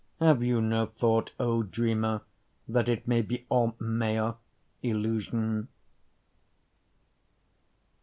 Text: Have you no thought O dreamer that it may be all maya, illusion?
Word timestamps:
Have 0.19 0.41
you 0.41 0.61
no 0.61 0.87
thought 0.87 1.31
O 1.39 1.61
dreamer 1.61 2.21
that 2.67 2.89
it 2.89 3.07
may 3.07 3.21
be 3.21 3.45
all 3.49 3.75
maya, 3.77 4.33
illusion? 4.81 5.67